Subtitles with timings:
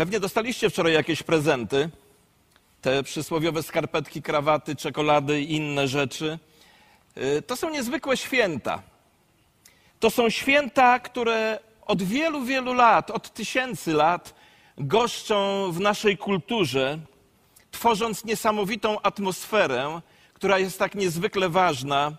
[0.00, 1.90] Pewnie dostaliście wczoraj jakieś prezenty.
[2.80, 6.38] Te przysłowiowe skarpetki, krawaty, czekolady i inne rzeczy.
[7.16, 8.82] Y, To są niezwykłe święta.
[10.00, 14.34] To są święta, które od wielu, wielu lat, od tysięcy lat
[14.78, 16.98] goszczą w naszej kulturze,
[17.70, 20.00] tworząc niesamowitą atmosferę,
[20.34, 22.12] która jest tak niezwykle ważna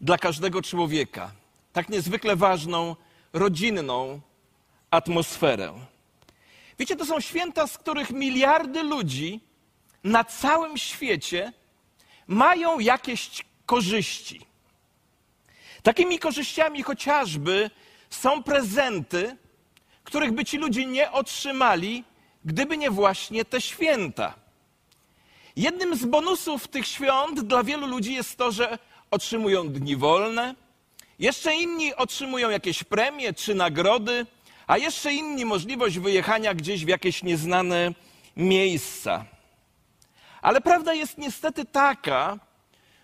[0.00, 1.30] dla każdego człowieka.
[1.72, 2.96] Tak niezwykle ważną,
[3.32, 4.20] rodzinną
[4.90, 5.72] atmosferę.
[6.82, 9.40] Wiecie, to są święta, z których miliardy ludzi
[10.04, 11.52] na całym świecie
[12.26, 14.46] mają jakieś korzyści.
[15.82, 17.70] Takimi korzyściami chociażby
[18.10, 19.36] są prezenty,
[20.04, 22.04] których by ci ludzie nie otrzymali,
[22.44, 24.34] gdyby nie właśnie te święta.
[25.56, 28.78] Jednym z bonusów tych świąt dla wielu ludzi jest to, że
[29.10, 30.54] otrzymują dni wolne,
[31.18, 34.26] jeszcze inni otrzymują jakieś premie czy nagrody,
[34.72, 37.92] a jeszcze inni możliwość wyjechania gdzieś w jakieś nieznane
[38.36, 39.24] miejsca.
[40.42, 42.38] Ale prawda jest niestety taka,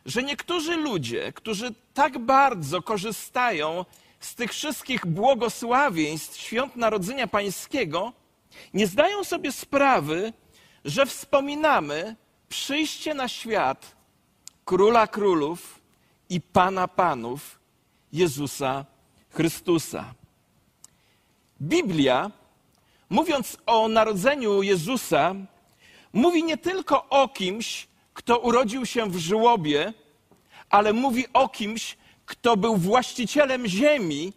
[0.06, 3.84] że niektórzy ludzie, którzy tak bardzo korzystają
[4.20, 8.12] z tych wszystkich błogosławieństw świąt Narodzenia Pańskiego,
[8.74, 10.32] nie zdają sobie sprawy,
[10.84, 12.16] że wspominamy
[12.48, 13.96] przyjście na świat
[14.64, 15.80] Króla Królów
[16.28, 17.60] i Pana Panów,
[18.12, 18.84] Jezusa
[19.30, 20.14] Chrystusa.
[21.60, 22.30] Biblia,
[23.10, 25.34] mówiąc o narodzeniu Jezusa,
[26.12, 29.92] mówi nie tylko o kimś, kto urodził się w żłobie,
[30.70, 34.32] ale mówi o kimś, kto był właścicielem ziemi,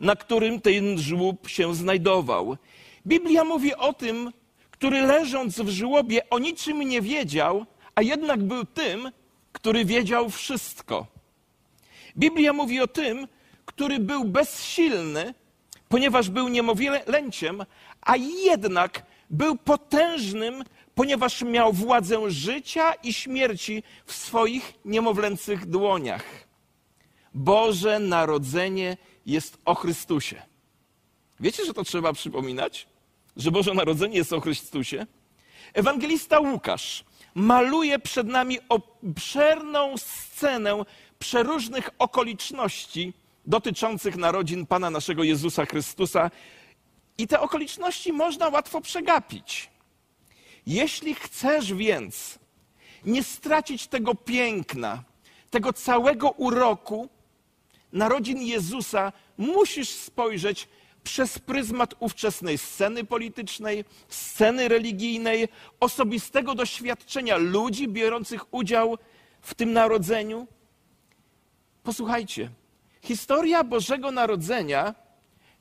[0.00, 2.56] na którym ten żłób się znajdował.
[3.06, 4.32] Biblia mówi o tym,
[4.70, 9.10] który leżąc w żłobie o niczym nie wiedział, a jednak był tym,
[9.52, 11.06] który wiedział wszystko.
[12.16, 13.28] Biblia mówi o tym,
[13.64, 15.34] który był bezsilny,
[15.94, 17.64] ponieważ był niemowlęciem,
[18.02, 20.64] a jednak był potężnym,
[20.94, 26.24] ponieważ miał władzę życia i śmierci w swoich niemowlęcych dłoniach.
[27.34, 28.96] Boże Narodzenie
[29.26, 30.42] jest o Chrystusie.
[31.40, 32.86] Wiecie, że to trzeba przypominać?
[33.36, 35.06] Że Boże Narodzenie jest o Chrystusie?
[35.74, 37.04] Ewangelista Łukasz
[37.34, 40.82] maluje przed nami obszerną scenę
[41.18, 43.12] przeróżnych okoliczności
[43.46, 46.30] dotyczących narodzin Pana naszego Jezusa Chrystusa.
[47.18, 49.70] I te okoliczności można łatwo przegapić.
[50.66, 52.38] Jeśli chcesz więc
[53.04, 55.02] nie stracić tego piękna,
[55.50, 57.08] tego całego uroku
[57.92, 60.68] narodzin Jezusa, musisz spojrzeć
[61.04, 65.48] przez pryzmat ówczesnej sceny politycznej, sceny religijnej,
[65.80, 68.98] osobistego doświadczenia ludzi biorących udział
[69.40, 70.46] w tym narodzeniu.
[71.82, 72.50] Posłuchajcie,
[73.04, 74.94] historia Bożego Narodzenia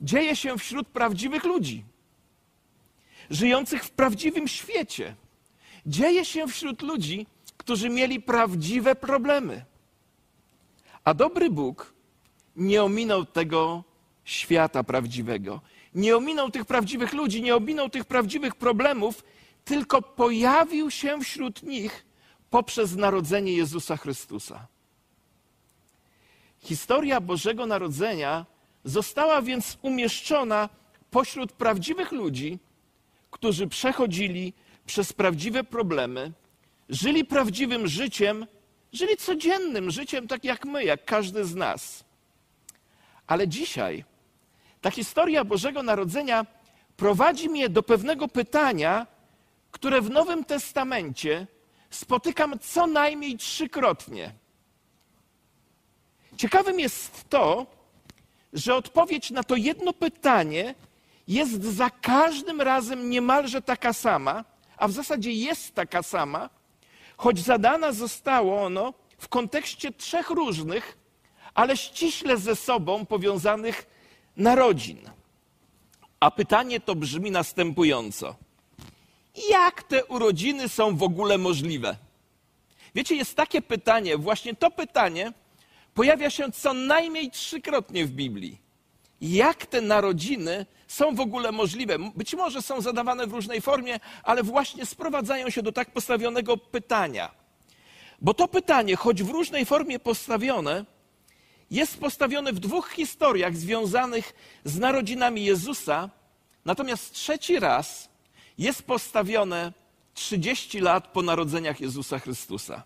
[0.01, 1.83] dzieje się wśród prawdziwych ludzi,
[3.29, 5.15] żyjących w prawdziwym świecie.
[5.85, 7.27] Dzieje się wśród ludzi,
[7.57, 9.65] którzy mieli prawdziwe problemy.
[11.03, 11.93] A dobry Bóg
[12.55, 13.83] nie ominął tego
[14.23, 15.61] świata prawdziwego.
[15.95, 19.23] Nie ominął tych prawdziwych ludzi, nie ominął tych prawdziwych problemów,
[19.65, 22.05] tylko pojawił się wśród nich
[22.49, 24.67] poprzez narodzenie Jezusa Chrystusa.
[26.63, 28.45] Historia Bożego Narodzenia
[28.83, 30.69] została więc umieszczona
[31.11, 32.59] pośród prawdziwych ludzi,
[33.31, 34.53] którzy przechodzili
[34.85, 36.31] przez prawdziwe problemy,
[36.89, 38.47] żyli prawdziwym życiem,
[38.93, 42.03] żyli codziennym życiem, tak jak my, jak każdy z nas.
[43.27, 44.03] Ale dzisiaj
[44.81, 46.45] ta historia Bożego Narodzenia
[46.97, 49.07] prowadzi mnie do pewnego pytania,
[49.71, 51.47] które w Nowym Testamencie
[51.89, 54.42] spotykam co najmniej trzykrotnie.
[56.37, 57.65] Ciekawym jest to,
[58.53, 60.75] że odpowiedź na to jedno pytanie
[61.27, 64.45] jest za każdym razem niemalże taka sama,
[64.77, 66.49] a w zasadzie jest taka sama,
[67.17, 70.97] choć zadana zostało ono w kontekście trzech różnych,
[71.53, 73.87] ale ściśle ze sobą powiązanych
[74.37, 75.09] narodzin.
[76.19, 78.35] A pytanie to brzmi następująco:
[79.49, 81.97] jak te urodziny są w ogóle możliwe?
[82.95, 85.33] Wiecie, jest takie pytanie, właśnie to pytanie
[85.93, 88.61] pojawia się co najmniej trzykrotnie w Biblii.
[89.21, 91.97] Jak te narodziny są w ogóle możliwe?
[92.15, 97.31] Być może są zadawane w różnej formie, ale właśnie sprowadzają się do tak postawionego pytania.
[98.21, 100.85] Bo to pytanie, choć w różnej formie postawione,
[101.71, 106.09] jest postawione w dwóch historiach związanych z narodzinami Jezusa,
[106.65, 108.09] natomiast trzeci raz
[108.57, 109.73] jest postawione
[110.13, 112.83] 30 lat po narodzeniach Jezusa Chrystusa.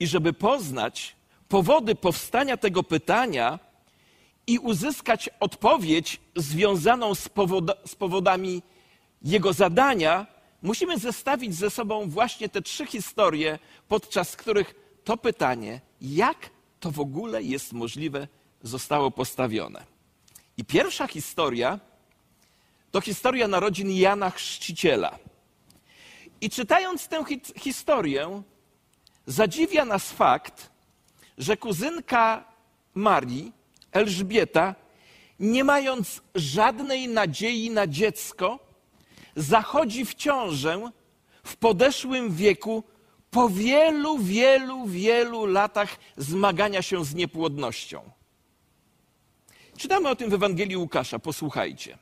[0.00, 1.16] I żeby poznać
[1.48, 3.58] powody powstania tego pytania
[4.46, 7.28] i uzyskać odpowiedź związaną z,
[7.86, 8.62] z powodami
[9.22, 10.26] jego zadania,
[10.62, 13.58] musimy zestawić ze sobą właśnie te trzy historie,
[13.88, 14.74] podczas których
[15.04, 16.50] to pytanie, jak
[16.80, 18.28] to w ogóle jest możliwe,
[18.62, 19.84] zostało postawione.
[20.56, 21.80] I pierwsza historia
[22.90, 25.18] to historia narodzin Jana Chrzciciela.
[26.40, 28.42] I czytając tę hi historię,
[29.26, 30.70] zadziwia nas fakt,
[31.38, 32.44] że kuzynka
[32.94, 33.52] Marii,
[33.92, 34.74] Elżbieta,
[35.40, 38.58] nie mając żadnej nadziei na dziecko,
[39.36, 40.90] zachodzi w ciążę
[41.44, 42.84] w podeszłym wieku
[43.30, 48.10] po wielu, wielu, wielu latach zmagania się z niepłodnością.
[49.76, 51.98] Czytamy o tym w Ewangelii Łukasza, posłuchajcie.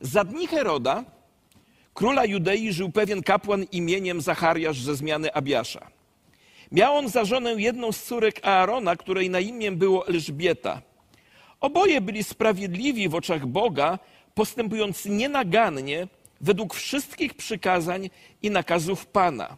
[0.00, 1.04] Za dni Heroda,
[1.94, 5.99] króla Judei, żył pewien kapłan imieniem Zachariasz ze zmiany Abiasza.
[6.72, 10.82] Miał on za żonę jedną z córek Aarona, której na imię było Elżbieta.
[11.60, 13.98] Oboje byli sprawiedliwi w oczach Boga,
[14.34, 16.08] postępując nienagannie
[16.40, 18.10] według wszystkich przykazań
[18.42, 19.56] i nakazów Pana.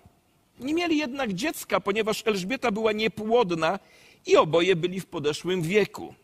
[0.60, 3.78] Nie mieli jednak dziecka, ponieważ Elżbieta była niepłodna
[4.26, 6.14] i oboje byli w podeszłym wieku.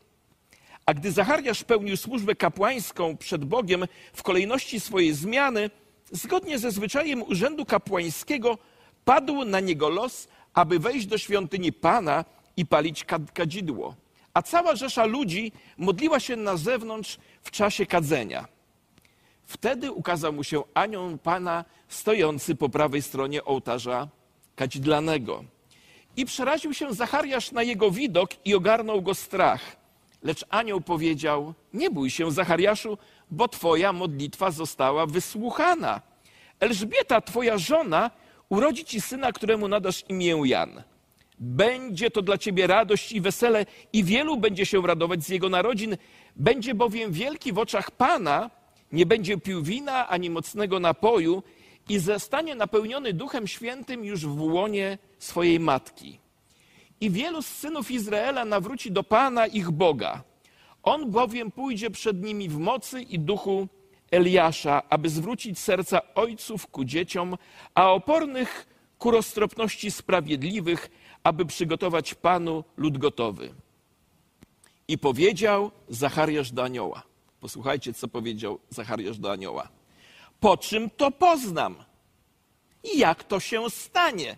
[0.87, 5.71] A gdy Zachariasz pełnił służbę kapłańską przed Bogiem w kolejności swojej zmiany,
[6.13, 8.59] zgodnie ze zwyczajem urzędu kapłańskiego,
[9.05, 12.25] padł na niego los, aby wejść do świątyni Pana
[12.57, 13.05] i palić
[13.35, 13.95] kadzidło.
[14.35, 18.49] A cała rzesza ludzi modliła się na zewnątrz w czasie kadzenia.
[19.45, 24.09] Wtedy ukazał mu się anioł Pana stojący po prawej stronie ołtarza
[24.57, 25.45] kadzidlanego.
[26.17, 29.77] I przeraził się Zachariasz na jego widok i ogarnął go strach.
[30.23, 32.99] Lecz anioł powiedział: Nie bój się, Zachariaszu,
[33.31, 36.01] bo twoja modlitwa została wysłuchana.
[36.61, 38.11] Elżbieta, twoja żona,
[38.51, 40.83] urodzi ci syna, któremu nadasz imię Jan.
[41.39, 45.97] Będzie to dla ciebie radość i wesele, i wielu będzie się radować z jego narodzin.
[46.37, 48.51] Będzie bowiem wielki w oczach Pana,
[48.93, 51.43] nie będzie pił wina ani mocnego napoju
[51.89, 56.19] i zostanie napełniony Duchem Świętym już w łonie swojej matki.
[57.01, 60.23] I wielu z synów Izraela nawróci do Pana ich Boga.
[60.83, 63.69] On bowiem pójdzie przed nimi w mocy i duchu
[64.11, 67.37] Eliasza, aby zwrócić serca ojców ku dzieciom,
[67.75, 68.67] a opornych
[68.99, 70.91] ku roztropności sprawiedliwych,
[71.25, 73.55] aby przygotować Panu lud gotowy.
[74.89, 77.03] I powiedział Zachariasz do anioła.
[77.41, 79.69] Posłuchajcie, co powiedział Zachariasz do anioła.
[80.41, 81.77] Po czym to poznam?
[82.85, 84.37] I jak to się stanie?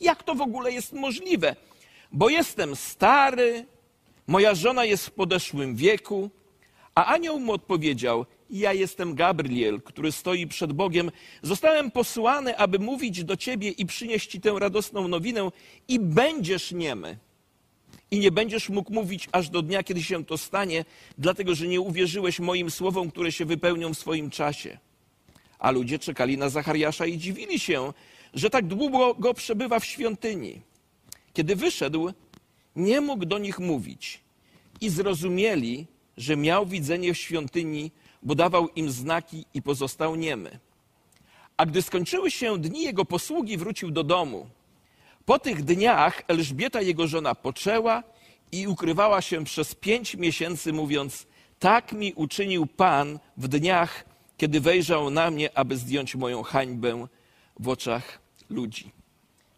[0.00, 1.56] Jak to w ogóle jest możliwe?
[2.12, 3.66] bo jestem stary,
[4.26, 6.30] moja żona jest w podeszłym wieku.
[6.94, 11.10] A anioł mu odpowiedział: Ja jestem Gabriel, który stoi przed Bogiem.
[11.42, 15.50] Zostałem posłany, aby mówić do ciebie i przynieść ci tę radosną nowinę,
[15.88, 17.18] i będziesz niemy.
[18.10, 20.84] I nie będziesz mógł mówić aż do dnia, kiedy się to stanie,
[21.18, 24.78] dlatego że nie uwierzyłeś moim słowom, które się wypełnią w swoim czasie.
[25.58, 27.92] A ludzie czekali na Zachariasza i dziwili się,
[28.34, 30.60] że tak długo go przebywa w świątyni.
[31.32, 32.12] Kiedy wyszedł,
[32.76, 34.20] nie mógł do nich mówić
[34.80, 37.90] i zrozumieli, że miał widzenie w świątyni,
[38.26, 40.58] bo dawał im znaki i pozostał niemy.
[41.56, 44.46] A gdy skończyły się dni jego posługi, wrócił do domu.
[45.24, 48.02] Po tych dniach Elżbieta, jego żona, poczęła
[48.52, 51.26] i ukrywała się przez pięć miesięcy, mówiąc:
[51.58, 54.04] Tak mi uczynił Pan w dniach,
[54.36, 57.06] kiedy wejrzał na mnie, aby zdjąć moją hańbę
[57.60, 58.18] w oczach
[58.50, 58.90] ludzi.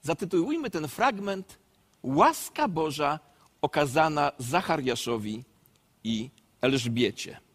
[0.03, 1.59] Zatytułujmy ten fragment
[2.03, 3.19] łaska Boża
[3.63, 5.45] okazana Zachariaszowi
[6.05, 7.48] i Elżbiecie.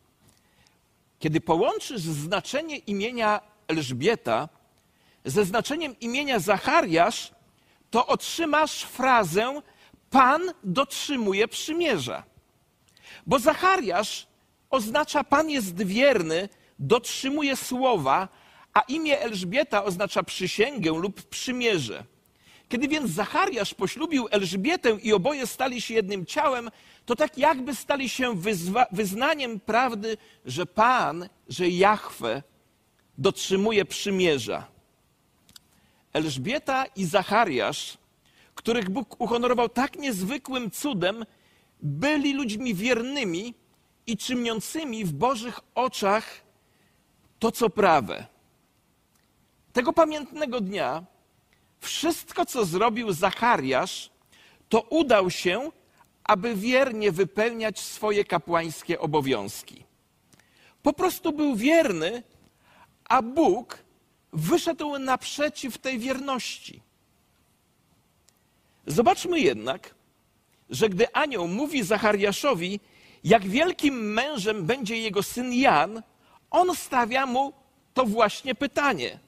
[1.24, 4.50] Kiedy połączysz znaczenie imienia Elżbieta
[5.26, 7.32] ze znaczeniem imienia Zachariasz,
[7.92, 9.62] to otrzymasz frazę
[10.10, 12.24] Pan dotrzymuje przymierza.
[13.26, 14.28] Bo Zachariasz
[14.70, 16.50] oznacza Pan jest wierny,
[16.80, 18.28] dotrzymuje słowa,
[18.74, 22.04] a imię Elżbieta oznacza przysięgę lub przymierze.
[22.70, 26.70] Kiedy więc Zachariasz poślubił Elżbietę i oboje stali się jednym ciałem,
[27.06, 28.36] to tak jakby stali się
[28.92, 32.44] wyznaniem prawdy, że Pan, że Jahwe
[33.18, 34.68] dotrzymuje przymierza.
[36.14, 37.98] Elżbieta i Zachariasz,
[38.56, 41.26] których Bóg uhonorował tak niezwykłym cudem,
[41.82, 43.54] byli ludźmi wiernymi
[44.08, 46.42] i czyniącymi w Bożych oczach
[47.40, 48.26] to, co prawe.
[49.74, 51.04] Tego pamiętnego dnia
[51.80, 54.10] wszystko, co zrobił Zachariasz,
[54.70, 55.72] to udał się,
[56.24, 59.84] aby wiernie wypełniać swoje kapłańskie obowiązki.
[60.84, 62.24] Po prostu był wierny,
[63.10, 63.78] a Bóg
[64.34, 66.82] wyszedł naprzeciw tej wierności.
[68.88, 69.96] Zobaczmy jednak,
[70.70, 72.80] że gdy anioł mówi Zachariaszowi,
[73.24, 76.02] jak wielkim mężem będzie jego syn Jan,
[76.52, 77.54] on stawia mu
[77.94, 79.20] to właśnie pytanie: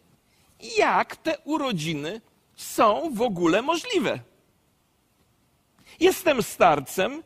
[0.78, 2.22] jak te urodziny
[2.56, 4.20] są w ogóle możliwe?
[6.00, 7.24] Jestem starcem,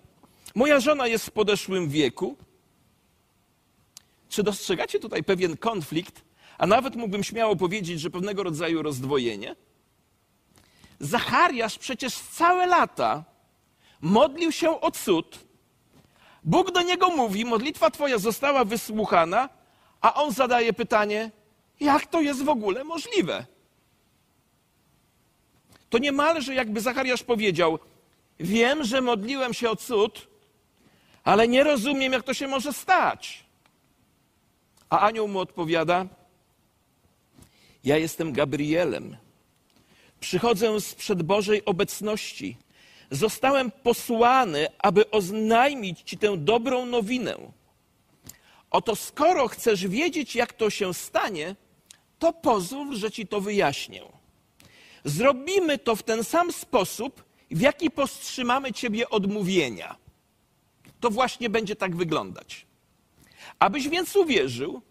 [0.56, 2.38] moja żona jest w podeszłym wieku.
[4.30, 6.22] Czy dostrzegacie tutaj pewien konflikt,
[6.58, 9.56] a nawet mógłbym śmiało powiedzieć, że pewnego rodzaju rozdwojenie?
[11.00, 13.24] Zachariasz przecież całe lata
[14.02, 15.40] modlił się o cud.
[16.44, 19.50] Bóg do niego mówi: Modlitwa twoja została wysłuchana,
[20.02, 21.32] a on zadaje pytanie:
[21.80, 23.46] Jak to jest w ogóle możliwe?
[25.90, 27.80] To niemalże jakby Zachariasz powiedział:
[28.39, 30.27] Wiem, że modliłem się o cud,
[31.24, 33.43] ale nie rozumiem, jak to się może stać.
[34.89, 36.05] A anioł mu odpowiada:
[37.84, 39.17] Ja jestem Gabrielem.
[40.19, 42.58] Przychodzę sprzed Bożej obecności.
[43.12, 47.36] Zostałem posłany, aby oznajmić Ci tę dobrą nowinę.
[48.72, 51.55] Oto skoro chcesz wiedzieć, jak to się stanie,
[52.19, 54.01] to pozwól, że Ci to wyjaśnię.
[55.03, 59.96] Zrobimy to w ten sam sposób, w jaki powstrzymamy Ciebie od mówienia.
[61.00, 62.65] To właśnie będzie tak wyglądać.
[63.60, 64.82] Abyś więc uwierzył,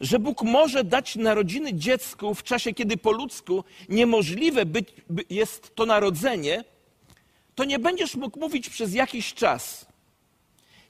[0.00, 4.88] że Bóg może dać narodziny dziecku w czasie, kiedy po ludzku niemożliwe być,
[5.30, 6.64] jest to narodzenie,
[7.54, 9.86] to nie będziesz mógł mówić przez jakiś czas.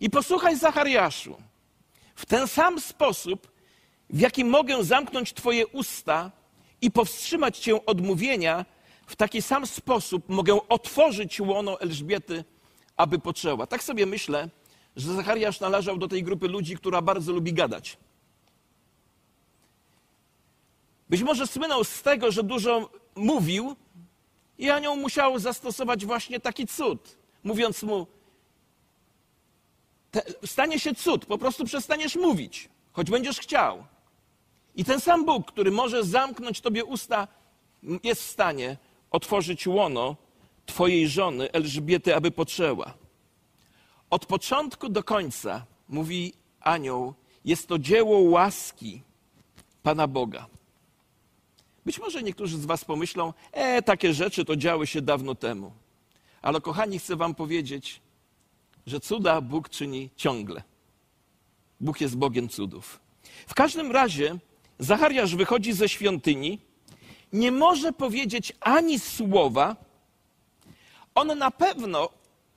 [0.01, 1.37] I posłuchaj, Zachariaszu,
[2.15, 3.51] w ten sam sposób,
[4.11, 6.31] w jaki mogę zamknąć Twoje usta
[6.81, 8.65] i powstrzymać Cię od mówienia,
[9.07, 12.45] w taki sam sposób mogę otworzyć łono Elżbiety,
[12.97, 13.67] aby poczęła.
[13.67, 14.49] Tak sobie myślę,
[14.97, 17.97] że Zachariasz należał do tej grupy ludzi, która bardzo lubi gadać.
[21.09, 23.77] Być może słynął z tego, że dużo mówił
[24.59, 28.07] i anioł musiał zastosować właśnie taki cud, mówiąc mu,
[30.45, 33.85] stanie się cud, po prostu przestaniesz mówić, choć będziesz chciał.
[34.77, 37.29] I ten sam Bóg, który może zamknąć tobie usta,
[38.03, 38.77] jest w stanie
[39.17, 40.17] otworzyć łono
[40.67, 42.95] twojej żony Elżbiety, aby poczęła.
[44.11, 49.03] Od początku do końca, mówi anioł, jest to dzieło łaski
[49.83, 50.47] Pana Boga.
[51.85, 55.73] Być może niektórzy z Was pomyślą, e, takie rzeczy to działy się dawno temu.
[56.43, 58.01] Ale kochani, chcę Wam powiedzieć,
[58.87, 60.63] że cuda Bóg czyni ciągle.
[61.81, 63.01] Bóg jest Bogiem cudów.
[63.47, 64.39] W każdym razie
[64.79, 66.59] Zachariasz wychodzi ze świątyni,
[67.37, 69.77] nie może powiedzieć ani słowa.
[71.15, 72.09] On na pewno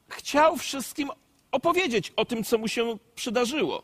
[0.07, 1.11] chciał wszystkim
[1.51, 3.83] opowiedzieć o tym, co mu się przydarzyło.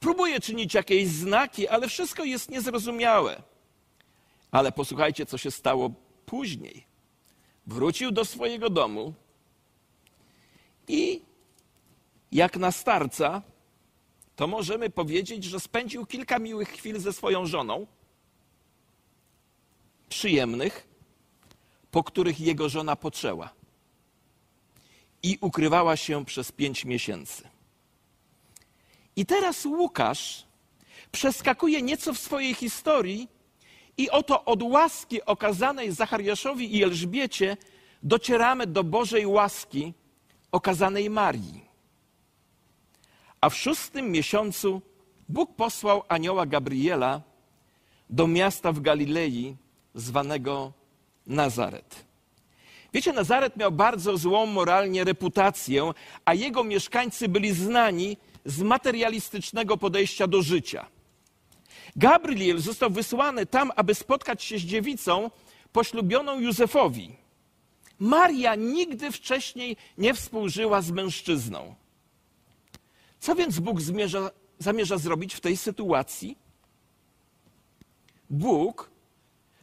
[0.00, 3.42] Próbuje czynić jakieś znaki, ale wszystko jest niezrozumiałe.
[4.50, 5.90] Ale posłuchajcie, co się stało
[6.26, 6.86] później.
[7.66, 9.14] Wrócił do swojego domu
[10.88, 11.20] i
[12.32, 13.42] jak na starca,
[14.36, 17.86] to możemy powiedzieć, że spędził kilka miłych chwil ze swoją żoną,
[20.12, 20.88] przyjemnych,
[21.90, 23.50] po których jego żona poczęła
[25.22, 27.48] i ukrywała się przez pięć miesięcy.
[29.16, 30.46] I teraz Łukasz
[31.12, 33.28] przeskakuje nieco w swojej historii
[33.96, 37.56] i oto od łaski okazanej Zachariaszowi i Elżbiecie
[38.02, 39.94] docieramy do Bożej łaski
[40.52, 41.64] okazanej Marii.
[43.40, 44.82] A w szóstym miesiącu
[45.28, 47.20] Bóg posłał anioła Gabriela
[48.10, 49.56] do miasta w Galilei
[49.94, 50.72] zwanego
[51.26, 52.04] Nazaret.
[52.92, 55.92] Wiecie, Nazaret miał bardzo złą moralnie reputację,
[56.24, 60.86] a jego mieszkańcy byli znani z materialistycznego podejścia do życia.
[61.96, 65.30] Gabriel został wysłany tam, aby spotkać się z dziewicą
[65.72, 67.16] poślubioną Józefowi.
[67.98, 71.74] Maria nigdy wcześniej nie współżyła z mężczyzną.
[73.20, 76.38] Co więc Bóg zmierza, zamierza zrobić w tej sytuacji?
[78.30, 78.91] Bóg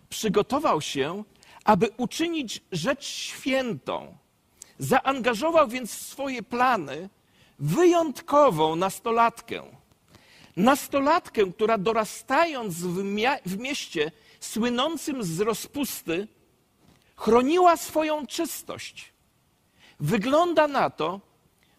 [0.09, 1.23] przygotował się,
[1.63, 4.17] aby uczynić rzecz świętą.
[4.79, 7.09] Zaangażował więc w swoje plany
[7.59, 9.79] wyjątkową nastolatkę
[10.59, 16.27] nastolatkę, która dorastając w, mia- w mieście słynącym z rozpusty,
[17.15, 19.13] chroniła swoją czystość.
[19.99, 21.21] Wygląda na to,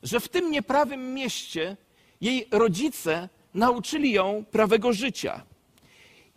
[0.03, 1.77] że w tym nieprawym mieście
[2.21, 5.43] jej rodzice nauczyli ją prawego życia.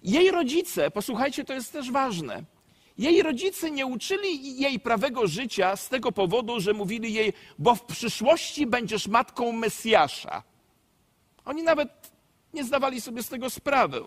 [0.03, 2.43] Jej rodzice, posłuchajcie, to jest też ważne.
[2.97, 7.81] Jej rodzice nie uczyli jej prawego życia z tego powodu, że mówili jej, bo w
[7.81, 10.43] przyszłości będziesz matką Mesjasza.
[11.45, 11.89] Oni nawet
[12.53, 14.03] nie zdawali sobie z tego sprawy.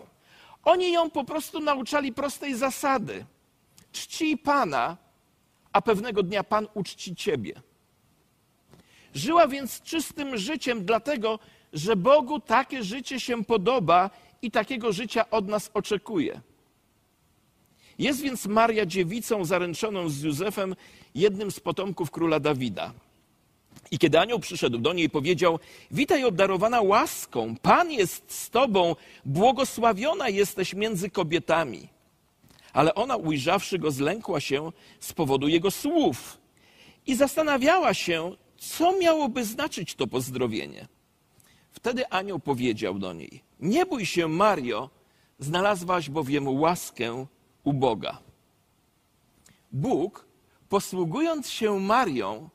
[0.63, 3.25] Oni ją po prostu nauczali prostej zasady.
[3.91, 4.97] Czcij Pana,
[5.73, 7.61] a pewnego dnia Pan uczci Ciebie.
[9.13, 11.39] Żyła więc czystym życiem, dlatego
[11.73, 14.09] że Bogu takie życie się podoba
[14.41, 16.41] i takiego życia od nas oczekuje.
[17.99, 20.75] Jest więc Maria dziewicą zaręczoną z Józefem,
[21.15, 22.93] jednym z potomków króla Dawida.
[23.91, 25.59] I kiedy anioł przyszedł do niej, powiedział:
[25.91, 31.87] Witaj, obdarowana łaską, Pan jest z tobą, błogosławiona jesteś między kobietami.
[32.73, 36.37] Ale ona, ujrzawszy go, zlękła się z powodu jego słów
[37.07, 40.87] i zastanawiała się, co miałoby znaczyć to pozdrowienie.
[41.71, 44.89] Wtedy anioł powiedział do niej: Nie bój się, Mario,
[45.39, 47.25] znalazłaś bowiem łaskę
[47.63, 48.19] u Boga.
[49.71, 50.25] Bóg,
[50.69, 52.49] posługując się Marią,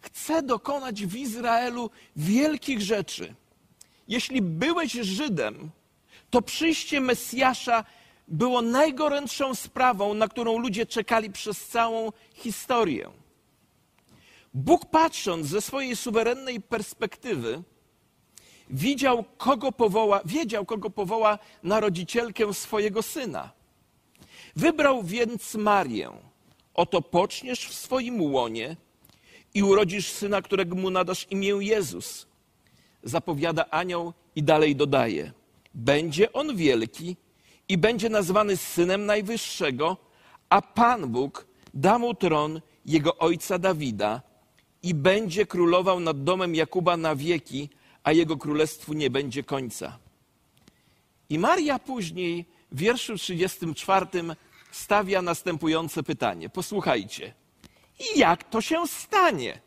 [0.00, 3.34] chce dokonać w Izraelu wielkich rzeczy.
[4.08, 5.70] Jeśli byłeś Żydem,
[6.30, 7.84] to przyjście Mesjasza
[8.28, 13.10] było najgorętszą sprawą, na którą ludzie czekali przez całą historię.
[14.54, 17.62] Bóg, patrząc ze swojej suwerennej perspektywy,
[18.70, 23.50] widział, kogo powoła, wiedział, kogo powoła na rodzicielkę swojego syna.
[24.56, 26.10] Wybrał więc Marię.
[26.74, 28.76] Oto poczniesz w swoim łonie
[29.54, 32.26] i urodzisz syna, którego mu nadasz imię Jezus.
[33.02, 35.32] Zapowiada anioł i dalej dodaje:
[35.74, 37.16] Będzie on wielki
[37.68, 39.96] i będzie nazwany synem Najwyższego,
[40.48, 44.22] a Pan Bóg da mu tron jego ojca Dawida
[44.82, 47.68] i będzie królował nad domem Jakuba na wieki,
[48.06, 49.98] a jego królestwu nie będzie końca.
[51.28, 54.06] I Maria później w wierszu 34
[54.72, 56.48] stawia następujące pytanie.
[56.48, 57.34] Posłuchajcie.
[58.16, 59.60] Jak to się stanie?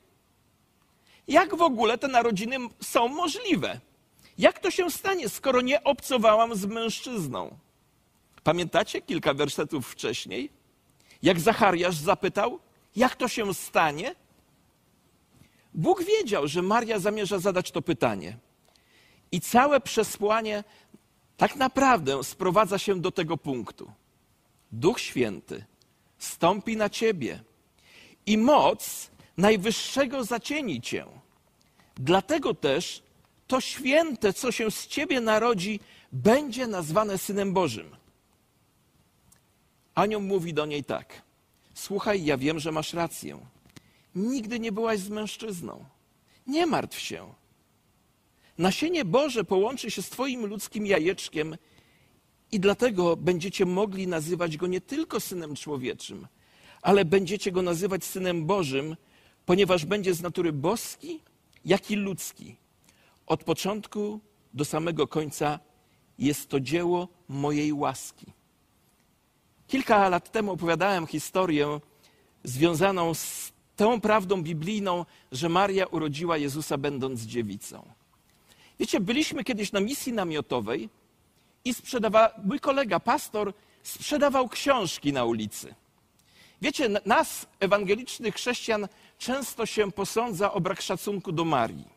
[1.28, 3.80] Jak w ogóle te narodziny są możliwe?
[4.38, 7.58] Jak to się stanie, skoro nie obcowałam z mężczyzną?
[8.44, 10.50] Pamiętacie kilka wersetów wcześniej?
[11.24, 12.60] Jak Zachariasz zapytał,
[12.96, 14.16] jak to się stanie?
[15.74, 18.38] Bóg wiedział, że Maria zamierza zadać to pytanie.
[19.32, 20.64] I całe przesłanie
[21.38, 23.92] tak naprawdę sprowadza się do tego punktu.
[24.72, 25.66] Duch Święty
[26.18, 27.44] stąpi na ciebie
[28.26, 31.06] i moc Najwyższego zacieni cię.
[31.96, 33.04] Dlatego też
[33.48, 35.80] to święte, co się z ciebie narodzi,
[36.12, 37.96] będzie nazwane Synem Bożym.
[39.96, 41.22] Anioł mówi do niej tak:
[41.74, 43.40] Słuchaj, ja wiem, że masz rację.
[44.16, 45.86] Nigdy nie byłaś z mężczyzną.
[46.48, 47.34] Nie martw się.
[48.58, 51.58] Nasienie Boże połączy się z Twoim ludzkim jajeczkiem
[52.52, 56.28] i dlatego będziecie mogli nazywać go nie tylko synem człowieczym,
[56.82, 58.96] ale będziecie go nazywać synem Bożym,
[59.46, 61.22] ponieważ będzie z natury boski,
[61.66, 62.56] jak i ludzki.
[63.28, 64.20] Od początku
[64.54, 65.60] do samego końca
[66.20, 68.26] jest to dzieło mojej łaski.
[69.68, 71.80] Kilka lat temu opowiadałem historię
[72.44, 77.86] związaną z tą prawdą biblijną, że Maria urodziła Jezusa będąc dziewicą.
[78.80, 80.90] Wiecie, byliśmy kiedyś na misji namiotowej
[81.66, 81.74] i
[82.46, 85.76] mój kolega, pastor, sprzedawał książki na ulicy.
[86.62, 88.88] Wiecie, nas, ewangelicznych chrześcijan,
[89.18, 91.88] często się posądza o brak szacunku do Marii.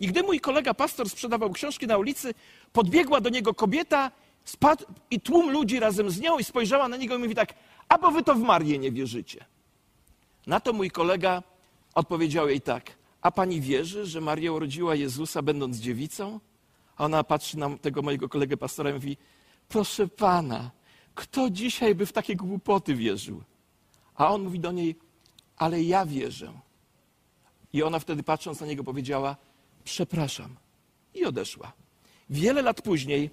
[0.00, 2.34] I gdy mój kolega pastor sprzedawał książki na ulicy,
[2.72, 4.10] podbiegła do niego kobieta
[4.44, 7.54] spadł, i tłum ludzi razem z nią i spojrzała na niego i mówi tak,
[7.88, 9.44] a bo wy to w Marię nie wierzycie.
[10.46, 11.42] Na to mój kolega
[11.94, 16.40] odpowiedział jej tak, a pani wierzy, że Maria urodziła Jezusa będąc dziewicą?
[16.96, 19.16] A ona patrzy na tego mojego kolegę pastora i mówi,
[19.68, 20.70] proszę pana,
[21.14, 23.42] kto dzisiaj by w takie głupoty wierzył?
[24.14, 24.96] A on mówi do niej,
[25.56, 26.52] ale ja wierzę.
[27.72, 29.36] I ona wtedy patrząc na niego powiedziała,
[29.84, 30.56] przepraszam.
[31.14, 31.72] I odeszła.
[32.30, 33.30] Wiele lat później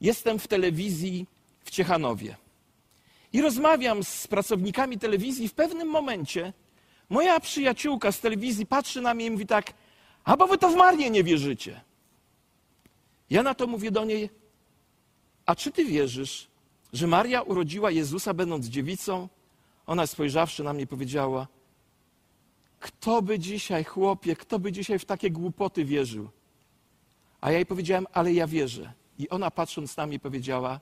[0.00, 1.26] jestem w telewizji
[1.64, 2.36] w Ciechanowie.
[3.32, 5.48] I rozmawiam z pracownikami telewizji.
[5.48, 6.52] W pewnym momencie
[7.08, 9.72] moja przyjaciółka z telewizji patrzy na mnie i mówi tak,
[10.24, 11.80] a bo wy to w Marię nie wierzycie.
[13.30, 14.30] Ja na to mówię do niej,
[15.46, 16.48] a czy ty wierzysz,
[16.92, 19.28] że Maria urodziła Jezusa będąc dziewicą?
[19.86, 21.46] Ona spojrzawszy na mnie powiedziała,
[22.80, 26.28] kto by dzisiaj, chłopie, kto by dzisiaj w takie głupoty wierzył?
[27.40, 28.92] A ja jej powiedziałem, ale ja wierzę.
[29.18, 30.80] I ona patrząc na mnie powiedziała,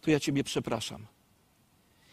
[0.00, 1.06] to ja ciebie przepraszam.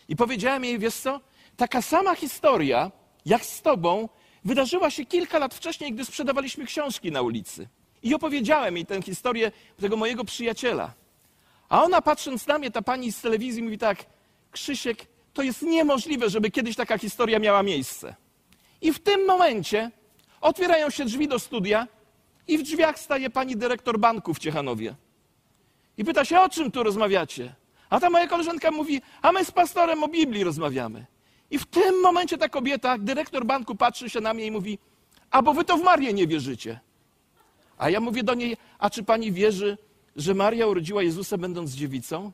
[0.10, 1.22] I powiedziałem jej, wiesz co,
[1.58, 2.92] taka sama historia,
[3.26, 4.10] jak z tobą,
[4.46, 7.68] wydarzyła się kilka lat wcześniej, gdy sprzedawaliśmy książki na ulicy.
[8.04, 10.94] I opowiedziałem jej tę historię tego mojego przyjaciela.
[11.70, 14.06] A ona patrząc na mnie, ta pani z telewizji mówi tak,
[14.52, 18.16] Krzysiek, to jest niemożliwe, żeby kiedyś taka historia miała miejsce.
[18.82, 19.92] I w tym momencie
[20.42, 21.88] otwierają się drzwi do studia
[22.48, 24.96] i w drzwiach staje pani dyrektor banku w Ciechanowie.
[25.98, 27.56] I pyta się, o czym tu rozmawiacie?
[27.96, 31.06] A ta moja koleżanka mówi, a my z pastorem o Biblii rozmawiamy.
[31.52, 34.80] I w tym momencie ta kobieta, dyrektor banku, patrzy się na mnie i mówi,
[35.32, 36.80] a bo wy to w Marię nie wierzycie.
[37.78, 39.78] A ja mówię do niej, a czy pani wierzy,
[40.16, 42.32] że Maria urodziła Jezusa będąc dziewicą?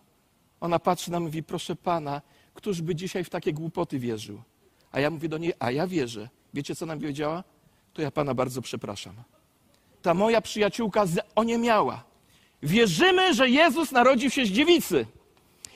[0.62, 2.21] Ona patrzy na mnie i mówi, proszę pana,
[2.54, 4.41] któż by dzisiaj w takie głupoty wierzył?
[4.91, 6.30] A ja mówię do niej, a ja wierzę.
[6.54, 7.43] Wiecie, co nam powiedziała?
[7.93, 9.13] To ja pana bardzo przepraszam.
[10.02, 12.04] Ta moja przyjaciółka oniemiała.
[12.63, 15.06] Wierzymy, że Jezus narodził się z dziewicy.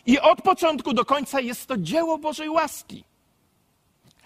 [0.06, 3.04] I od początku do końca jest to dzieło Bożej łaski.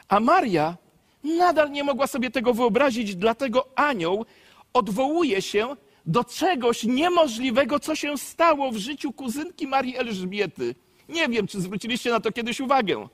[0.07, 0.77] A Maria
[1.23, 4.25] nadal nie mogła sobie tego wyobrazić, dlatego anioł
[4.73, 10.75] odwołuje się do czegoś niemożliwego, co się stało w życiu kuzynki Marii Elżbiety.
[11.09, 13.07] Nie wiem, czy zwróciliście na to kiedyś uwagę.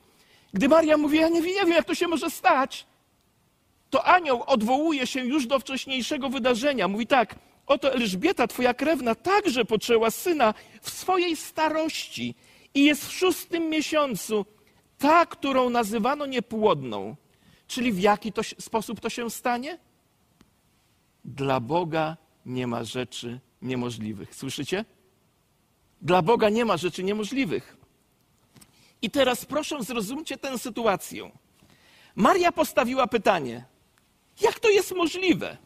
[0.53, 2.85] Gdy Maria mówi, ja nie wiem, jak to się może stać,
[3.89, 6.87] to anioł odwołuje się już do wcześniejszego wydarzenia.
[6.87, 7.35] Mówi tak,
[7.67, 12.35] oto Elżbieta, twoja krewna, także poczęła syna w swojej starości
[12.75, 14.45] i jest w szóstym miesiącu,
[14.97, 17.15] ta, którą nazywano niepłodną.
[17.67, 19.79] Czyli w jaki to, sposób to się stanie?
[21.25, 24.35] Dla Boga nie ma rzeczy niemożliwych.
[24.35, 24.85] Słyszycie?
[26.01, 27.77] Dla Boga nie ma rzeczy niemożliwych.
[29.01, 31.31] I teraz proszę zrozumcie tę sytuację.
[32.15, 33.65] Maria postawiła pytanie:
[34.41, 35.57] jak to jest możliwe?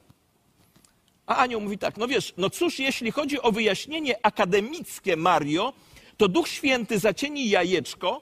[1.26, 5.74] A Anioł mówi tak: No wiesz, no cóż, jeśli chodzi o wyjaśnienie akademickie, Mario,
[6.20, 8.22] to Duch Święty zacieni jajeczko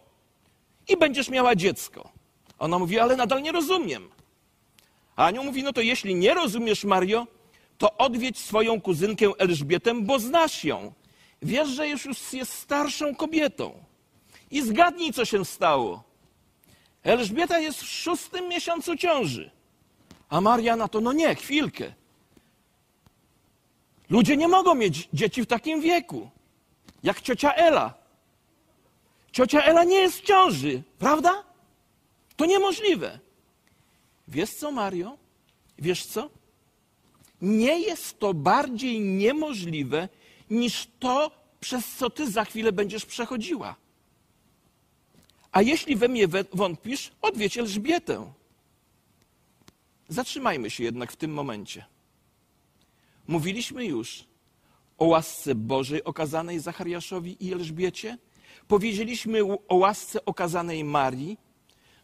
[0.88, 2.10] i będziesz miała dziecko.
[2.60, 4.10] Ona mówi: Ale nadal nie rozumiem.
[5.16, 7.28] A Anioł mówi: No to jeśli nie rozumiesz, Mario,
[7.78, 10.94] to odwiedź swoją kuzynkę Elżbietę, bo znasz ją.
[11.42, 13.74] Wiesz, że już jest starszą kobietą.
[14.52, 16.04] I zgadnij, co się stało.
[17.04, 19.52] Elżbieta jest w szóstym miesiącu ciąży.
[20.30, 21.94] A Maria na to, no nie, chwilkę.
[24.10, 26.30] Ludzie nie mogą mieć dzieci w takim wieku.
[27.08, 27.94] Jak ciocia Ela.
[29.32, 31.44] Ciocia Ela nie jest w ciąży, prawda?
[32.36, 33.20] To niemożliwe.
[34.28, 35.18] Wiesz co, Mario?
[35.80, 36.30] Wiesz co?
[37.42, 40.10] Nie jest to bardziej niemożliwe
[40.50, 43.76] niż to, przez co ty za chwilę będziesz przechodziła.
[45.52, 48.34] A jeśli we mnie wątpisz, odwiedź Elżbietę.
[50.10, 51.86] Zatrzymajmy się jednak w tym momencie.
[53.28, 54.27] Mówiliśmy już
[54.98, 58.18] o łasce Bożej okazanej Zachariaszowi i Elżbiecie.
[58.68, 61.38] Powiedzieliśmy o łasce okazanej Marii.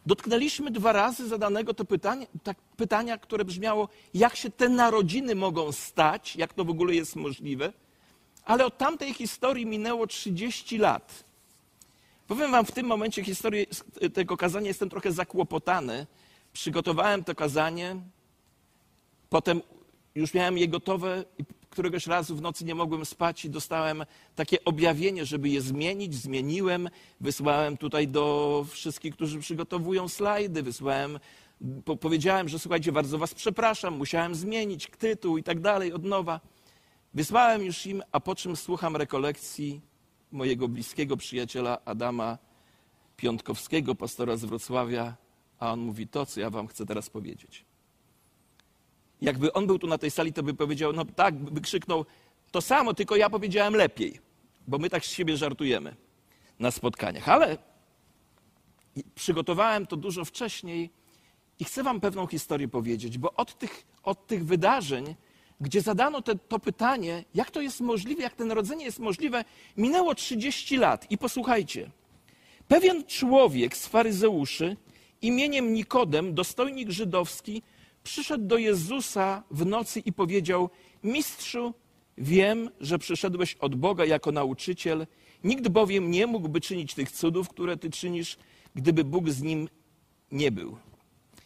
[0.06, 5.72] Dotknęliśmy dwa razy zadanego to pytanie, tak, pytania, które brzmiało, jak się te narodziny mogą
[5.72, 7.72] stać, jak to w ogóle jest możliwe.
[8.44, 11.24] Ale od tamtej historii minęło 30 lat.
[12.26, 13.66] Powiem wam, w tym momencie historii
[14.14, 16.06] tego kazania jestem trochę zakłopotany.
[16.52, 17.96] Przygotowałem to kazanie,
[19.30, 19.62] potem
[20.14, 21.44] już miałem je gotowe i
[21.74, 26.14] któregoś razu w nocy nie mogłem spać i dostałem takie objawienie, żeby je zmienić.
[26.14, 26.88] Zmieniłem,
[27.20, 31.18] wysłałem tutaj do wszystkich, którzy przygotowują slajdy, wysłałem,
[31.84, 36.40] po, powiedziałem, że słuchajcie, bardzo was przepraszam, musiałem zmienić tytuł i tak dalej od nowa.
[37.14, 39.80] Wysłałem już im, a po czym słucham rekolekcji
[40.32, 42.38] mojego bliskiego przyjaciela Adama
[43.16, 45.16] Piątkowskiego, pastora z Wrocławia,
[45.58, 47.64] a on mówi to, co ja wam chcę teraz powiedzieć.
[49.22, 52.04] Jakby on był tu na tej sali, to by powiedział, no tak, by krzyknął
[52.50, 54.20] to samo, tylko ja powiedziałem lepiej,
[54.68, 55.96] bo my tak z siebie żartujemy
[56.58, 57.28] na spotkaniach.
[57.28, 57.58] Ale
[59.14, 60.90] przygotowałem to dużo wcześniej
[61.58, 65.14] i chcę wam pewną historię powiedzieć, bo od tych, od tych wydarzeń
[65.60, 69.44] gdzie zadano te, to pytanie, jak to jest możliwe, jak to narodzenie jest możliwe,
[69.76, 71.10] minęło 30 lat.
[71.10, 71.90] I posłuchajcie.
[72.68, 74.76] Pewien człowiek z faryzeuszy
[75.22, 77.62] imieniem Nikodem, dostojnik żydowski,
[78.04, 80.70] przyszedł do Jezusa w nocy i powiedział:
[81.04, 81.74] Mistrzu,
[82.18, 85.06] wiem, że przyszedłeś od Boga jako nauczyciel.
[85.44, 88.36] Nikt bowiem nie mógłby czynić tych cudów, które ty czynisz,
[88.74, 89.68] gdyby Bóg z nim
[90.32, 90.76] nie był.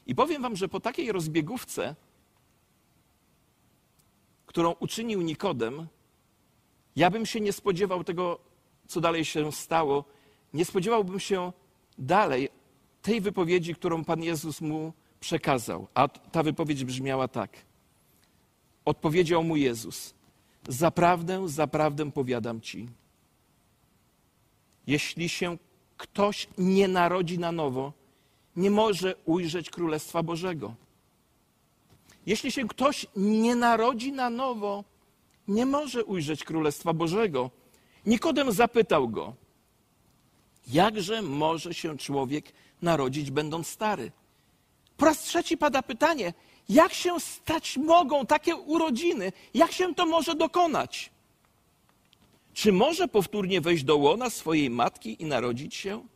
[0.06, 1.94] I powiem wam, że po takiej rozbiegówce
[4.48, 5.86] którą uczynił Nikodem,
[6.96, 8.38] ja bym się nie spodziewał tego,
[8.86, 10.04] co dalej się stało.
[10.54, 11.52] Nie spodziewałbym się
[11.98, 12.48] dalej
[13.02, 15.86] tej wypowiedzi, którą Pan Jezus mu przekazał.
[15.94, 17.50] A ta wypowiedź brzmiała tak.
[18.84, 20.14] Odpowiedział mu Jezus:
[20.68, 22.88] Zaprawdę, zaprawdę powiadam ci,
[24.86, 25.56] jeśli się
[25.96, 27.92] ktoś nie narodzi na nowo,
[28.56, 30.74] nie może ujrzeć Królestwa Bożego.
[32.26, 34.84] Jeśli się ktoś nie narodzi na nowo,
[35.48, 37.50] nie może ujrzeć Królestwa Bożego.
[38.06, 39.34] Nikodem zapytał go,
[40.68, 42.52] jakże może się człowiek
[42.82, 44.12] narodzić, będąc stary?
[44.98, 46.32] Po raz trzeci pada pytanie,
[46.68, 49.32] jak się stać mogą takie urodziny?
[49.54, 51.10] Jak się to może dokonać?
[52.54, 56.06] Czy może powtórnie wejść do łona swojej matki i narodzić się?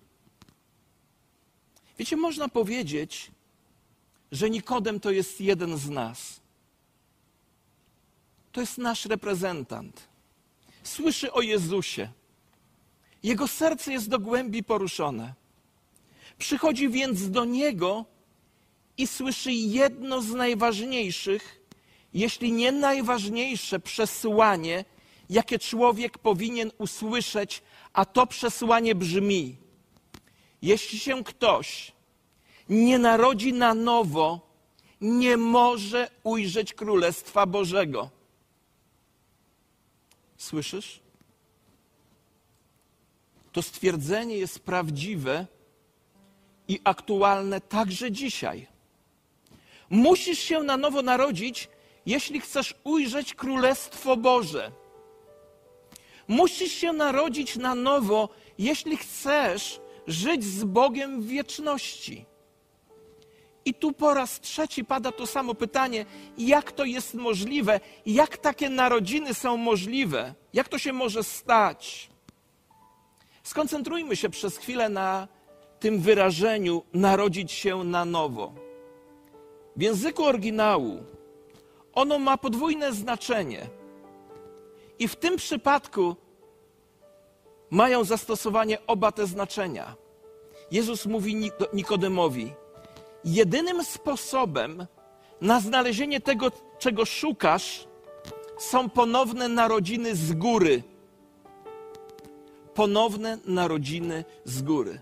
[1.98, 3.30] Wiecie, można powiedzieć,
[4.32, 6.40] że Nikodem to jest jeden z nas.
[8.52, 10.08] To jest nasz reprezentant.
[10.82, 12.08] Słyszy o Jezusie.
[13.22, 15.34] Jego serce jest do głębi poruszone.
[16.38, 18.11] Przychodzi więc do Niego
[18.98, 21.60] i słyszy jedno z najważniejszych,
[22.14, 24.84] jeśli nie najważniejsze przesłanie,
[25.30, 29.56] jakie człowiek powinien usłyszeć, a to przesłanie brzmi:
[30.62, 31.92] Jeśli się ktoś
[32.68, 34.40] nie narodzi na nowo,
[35.00, 38.10] nie może ujrzeć Królestwa Bożego.
[40.36, 41.00] Słyszysz?
[43.52, 45.46] To stwierdzenie jest prawdziwe
[46.68, 48.71] i aktualne także dzisiaj.
[49.92, 51.68] Musisz się na nowo narodzić,
[52.06, 54.72] jeśli chcesz ujrzeć Królestwo Boże.
[56.28, 58.28] Musisz się narodzić na nowo,
[58.58, 62.26] jeśli chcesz żyć z Bogiem w wieczności.
[63.64, 66.06] I tu po raz trzeci pada to samo pytanie:
[66.38, 67.80] jak to jest możliwe?
[68.06, 70.34] Jak takie narodziny są możliwe?
[70.52, 72.10] Jak to się może stać?
[73.42, 75.28] Skoncentrujmy się przez chwilę na
[75.80, 78.71] tym wyrażeniu narodzić się na nowo.
[79.76, 81.02] W języku oryginału
[81.94, 83.68] ono ma podwójne znaczenie.
[84.98, 86.16] I w tym przypadku
[87.70, 89.96] mają zastosowanie oba te znaczenia.
[90.70, 92.52] Jezus mówi Nikodemowi:
[93.24, 94.86] Jedynym sposobem
[95.40, 97.88] na znalezienie tego, czego szukasz,
[98.58, 100.82] są ponowne narodziny z góry.
[102.74, 105.00] Ponowne narodziny z góry.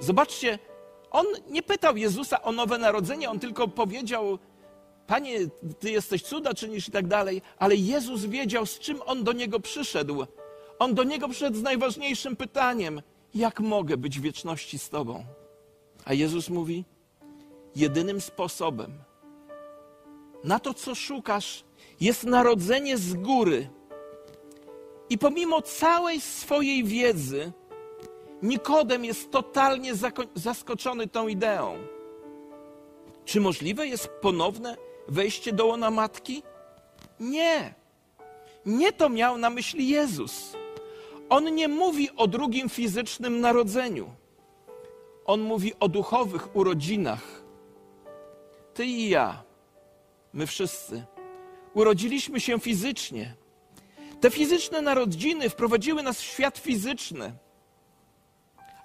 [0.00, 0.58] Zobaczcie,
[1.10, 4.38] on nie pytał Jezusa o nowe narodzenie, on tylko powiedział:
[5.06, 5.38] Panie,
[5.78, 9.60] ty jesteś cuda czynisz i tak dalej, ale Jezus wiedział, z czym on do niego
[9.60, 10.26] przyszedł.
[10.78, 13.02] On do niego przyszedł z najważniejszym pytaniem:
[13.34, 15.24] Jak mogę być w wieczności z Tobą?
[16.04, 16.84] A Jezus mówi:
[17.76, 19.10] Jedynym sposobem
[20.44, 21.64] na to, co szukasz,
[22.00, 23.68] jest narodzenie z góry.
[25.10, 27.52] I pomimo całej swojej wiedzy,
[28.42, 29.92] Nikodem jest totalnie
[30.34, 31.78] zaskoczony tą ideą.
[33.24, 34.76] Czy możliwe jest ponowne
[35.08, 36.42] wejście do łona matki?
[37.20, 37.74] Nie.
[38.66, 40.56] Nie to miał na myśli Jezus.
[41.28, 44.10] On nie mówi o drugim fizycznym narodzeniu.
[45.24, 47.42] On mówi o duchowych urodzinach.
[48.74, 49.42] Ty i ja,
[50.32, 51.04] my wszyscy,
[51.74, 53.34] urodziliśmy się fizycznie.
[54.20, 57.32] Te fizyczne narodziny wprowadziły nas w świat fizyczny.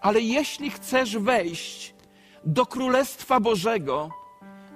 [0.06, 1.94] Ale jeśli chcesz wejść
[2.44, 4.10] do Królestwa Bożego,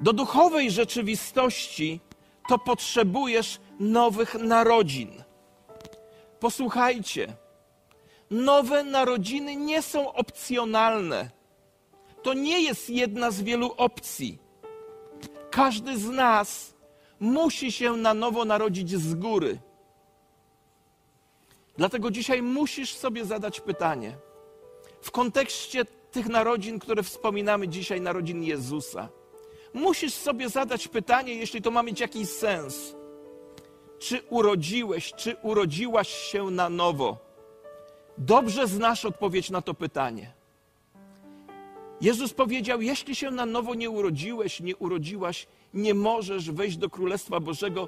[0.01, 1.99] do duchowej rzeczywistości,
[2.47, 5.23] to potrzebujesz nowych narodzin.
[6.39, 7.33] Posłuchajcie,
[8.31, 11.29] nowe narodziny nie są opcjonalne.
[12.23, 14.37] To nie jest jedna z wielu opcji.
[15.51, 16.73] Każdy z nas
[17.19, 19.59] musi się na nowo narodzić z góry.
[21.77, 24.28] Dlatego dzisiaj musisz sobie zadać pytanie
[25.01, 29.09] w kontekście tych narodzin, które wspominamy dzisiaj, narodzin Jezusa.
[29.73, 32.95] Musisz sobie zadać pytanie, jeśli to ma mieć jakiś sens.
[33.99, 37.17] Czy urodziłeś, czy urodziłaś się na nowo?
[38.17, 40.33] Dobrze znasz odpowiedź na to pytanie.
[42.01, 47.39] Jezus powiedział: Jeśli się na nowo nie urodziłeś, nie urodziłaś, nie możesz wejść do Królestwa
[47.39, 47.87] Bożego,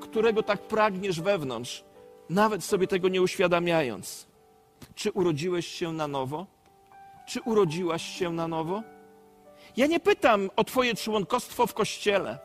[0.00, 1.84] którego tak pragniesz wewnątrz,
[2.30, 4.31] nawet sobie tego nie uświadamiając.
[4.94, 6.46] Czy urodziłeś się na nowo?
[7.26, 8.82] Czy urodziłaś się na nowo?
[9.76, 12.38] Ja nie pytam o Twoje członkostwo w kościele.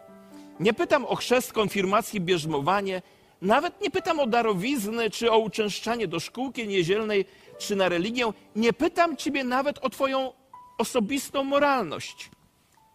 [0.60, 3.02] Nie pytam o chrzest, konfirmację, bierzmowanie.
[3.41, 7.26] Nawet nie pytam o darowizny, czy o uczęszczanie do szkółki niedzielnej,
[7.58, 8.34] czy na religię.
[8.56, 10.34] Nie pytam Ciebie nawet o Twoją
[10.78, 12.30] osobistą moralność.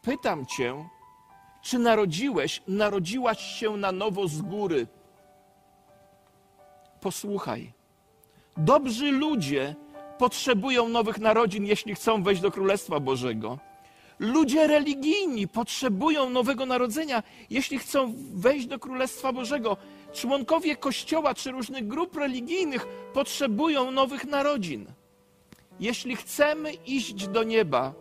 [0.02, 0.88] Pytam Cię,
[1.62, 4.86] czy narodziłeś, narodziłaś się na nowo z góry.
[7.00, 7.72] Posłuchaj.
[8.56, 9.74] Dobrzy ludzie
[10.18, 13.58] potrzebują nowych narodzin, jeśli chcą wejść do Królestwa Bożego.
[14.18, 19.76] Ludzie religijni potrzebują nowego narodzenia, jeśli chcą wejść do Królestwa Bożego.
[20.12, 24.86] Członkowie Kościoła czy różnych grup religijnych potrzebują nowych narodzin.
[25.80, 27.94] Jeśli chcemy iść do nieba,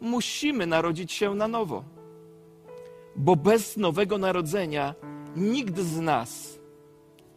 [0.00, 1.84] musimy narodzić się na nowo.
[3.16, 4.94] Bo bez nowego narodzenia
[5.36, 6.58] nikt z nas,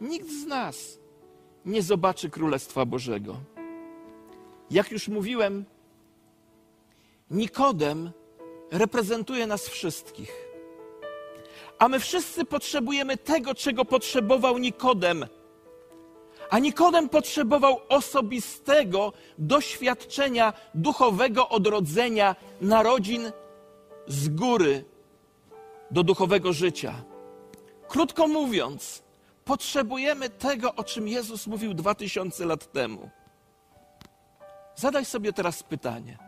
[0.00, 0.97] nikt z nas
[1.68, 3.36] nie zobaczy Królestwa Bożego.
[4.70, 5.64] Jak już mówiłem,
[7.30, 8.10] Nikodem
[8.70, 10.48] reprezentuje nas wszystkich.
[11.78, 15.26] A my wszyscy potrzebujemy tego, czego potrzebował Nikodem.
[16.50, 23.32] A Nikodem potrzebował osobistego doświadczenia duchowego odrodzenia, narodzin
[24.06, 24.84] z góry
[25.90, 26.94] do duchowego życia.
[27.88, 29.02] Krótko mówiąc,
[29.48, 33.10] Potrzebujemy tego, o czym Jezus mówił dwa tysiące lat temu.
[34.76, 36.18] Zadaj sobie teraz pytanie: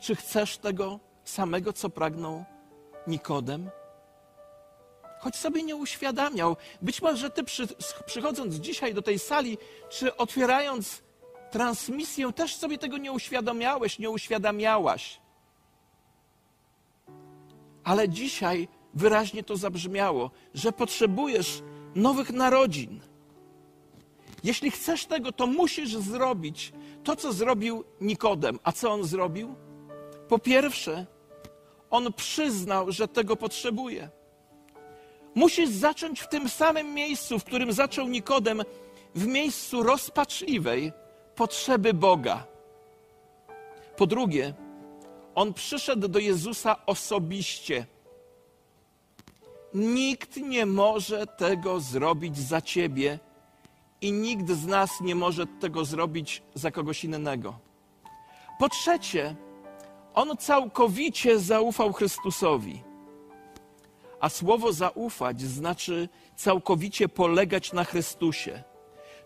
[0.00, 2.44] czy chcesz tego samego, co pragnął
[3.06, 3.70] Nikodem?
[5.18, 6.56] Choć sobie nie uświadamiał.
[6.82, 7.66] Być może ty przy,
[8.06, 11.02] przychodząc dzisiaj do tej sali, czy otwierając
[11.50, 15.20] transmisję, też sobie tego nie uświadamiałeś, nie uświadamiałaś.
[17.84, 21.62] Ale dzisiaj wyraźnie to zabrzmiało, że potrzebujesz
[21.96, 23.00] nowych narodzin.
[24.44, 26.72] Jeśli chcesz tego, to musisz zrobić
[27.04, 28.58] to, co zrobił Nikodem.
[28.62, 29.54] A co on zrobił?
[30.28, 31.06] Po pierwsze,
[31.90, 34.08] on przyznał, że tego potrzebuje.
[35.34, 38.62] Musisz zacząć w tym samym miejscu, w którym zaczął Nikodem,
[39.14, 40.92] w miejscu rozpaczliwej
[41.34, 42.46] potrzeby Boga.
[43.96, 44.54] Po drugie,
[45.34, 47.86] on przyszedł do Jezusa osobiście.
[49.76, 53.18] Nikt nie może tego zrobić za ciebie
[54.00, 57.58] i nikt z nas nie może tego zrobić za kogoś innego.
[58.58, 59.36] Po trzecie,
[60.14, 62.82] on całkowicie zaufał Chrystusowi.
[64.20, 68.62] A słowo zaufać znaczy całkowicie polegać na Chrystusie.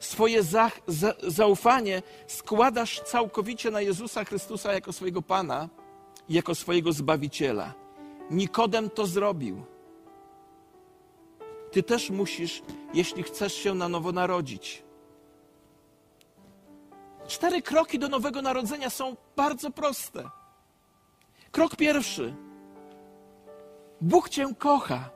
[0.00, 5.68] Swoje za, za, zaufanie składasz całkowicie na Jezusa Chrystusa jako swojego Pana
[6.28, 7.74] jako swojego Zbawiciela.
[8.30, 9.79] Nikodem to zrobił.
[11.70, 12.62] Ty też musisz,
[12.94, 14.84] jeśli chcesz się na nowo narodzić.
[17.28, 20.30] Cztery kroki do nowego narodzenia są bardzo proste.
[21.50, 22.34] Krok pierwszy.
[24.00, 25.10] Bóg Cię kocha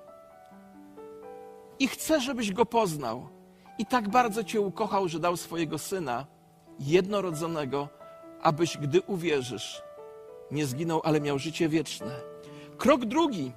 [1.79, 3.29] i chce, żebyś Go poznał.
[3.79, 6.27] I tak bardzo Cię ukochał, że dał swojego Syna,
[6.81, 7.89] jednorodzonego,
[8.43, 9.83] abyś, gdy uwierzysz,
[10.51, 12.21] nie zginął, ale miał życie wieczne.
[12.79, 13.53] Krok drugi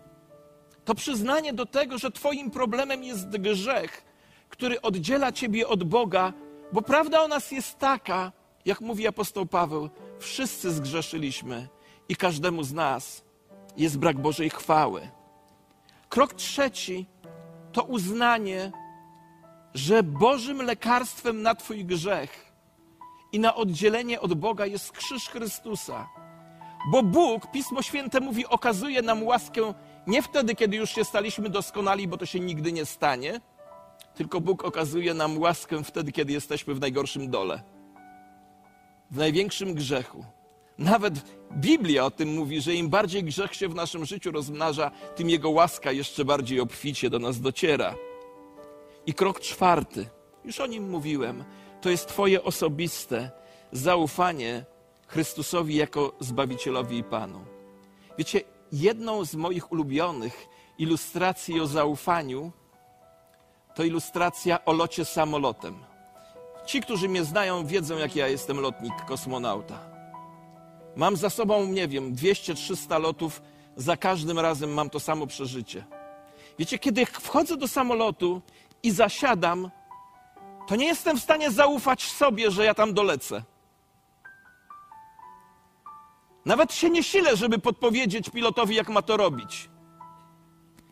[0.88, 4.06] to przyznanie do tego, że Twoim problemem jest grzech,
[4.50, 6.34] który oddziela Ciebie od Boga,
[6.72, 8.32] bo prawda o nas jest taka,
[8.66, 11.68] jak mówi apostoł Paweł, wszyscy zgrzeszyliśmy
[12.10, 13.24] i każdemu z nas
[13.78, 15.10] jest brak Bożej chwały.
[16.10, 17.06] Krok trzeci
[17.72, 18.72] to uznanie,
[19.74, 22.54] że Bożym lekarstwem na Twój grzech
[23.32, 26.08] i na oddzielenie od Boga jest krzyż Chrystusa.
[26.92, 29.74] Bo Bóg, Pismo Święte mówi, okazuje nam łaskę
[30.08, 33.42] nie wtedy, kiedy już się staliśmy doskonali, bo to się nigdy nie stanie,
[34.16, 37.62] tylko Bóg okazuje nam łaskę wtedy, kiedy jesteśmy w najgorszym dole,
[39.12, 40.26] w największym grzechu.
[40.78, 41.14] Nawet
[41.52, 45.50] Biblia o tym mówi, że im bardziej grzech się w naszym życiu rozmnaża, tym jego
[45.50, 47.96] łaska jeszcze bardziej obficie do nas dociera.
[49.06, 50.06] I krok czwarty,
[50.46, 51.44] już o nim mówiłem,
[51.82, 53.32] to jest Twoje osobiste
[53.72, 54.66] zaufanie
[55.08, 57.46] Chrystusowi jako Zbawicielowi i Panu.
[58.18, 58.42] Wiecie,
[58.72, 62.52] jedną z moich ulubionych ilustracji o zaufaniu
[63.76, 65.84] to ilustracja o locie samolotem.
[66.66, 69.80] Ci, którzy mnie znają, wiedzą, jak ja jestem lotnik, kosmonauta.
[70.96, 73.42] Mam za sobą, nie wiem, 200-300 lotów,
[73.76, 75.86] za każdym razem mam to samo przeżycie.
[76.60, 78.42] Wiecie, kiedy wchodzę do samolotu
[78.84, 79.72] i zasiadam,
[80.68, 83.44] to nie jestem w stanie zaufać sobie, że ja tam dolecę.
[86.48, 89.70] Nawet się nie silę, żeby podpowiedzieć pilotowi, jak ma to robić.